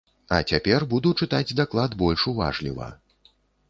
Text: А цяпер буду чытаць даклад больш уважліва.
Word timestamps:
А 0.37 0.39
цяпер 0.53 0.85
буду 0.95 1.13
чытаць 1.21 1.55
даклад 1.61 1.97
больш 2.03 2.21
уважліва. 2.35 2.95